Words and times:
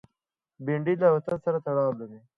بېنډۍ 0.65 0.95
له 1.01 1.07
وطن 1.15 1.37
سره 1.45 1.57
تړاو 1.65 1.91
لري 1.99 2.19